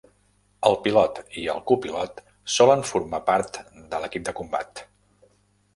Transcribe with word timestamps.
El 0.69 0.77
pilot 0.87 1.19
i 1.41 1.43
el 1.55 1.61
copilot 1.73 2.23
solen 2.55 2.83
formar 2.93 3.21
part 3.31 3.61
de 3.95 4.03
l'equip 4.07 4.29
de 4.31 4.37
combat. 4.43 4.85